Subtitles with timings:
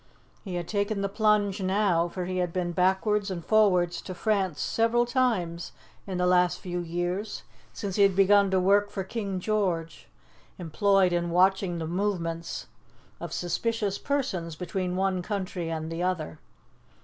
[0.43, 4.59] He had taken the plunge now, for he had been backwards and forwards to France
[4.59, 5.73] several times
[6.07, 10.07] in the last few years, since he had begun to work for King George,
[10.57, 12.65] employed in watching the movements
[13.19, 16.39] of suspicious persons between one country and the other.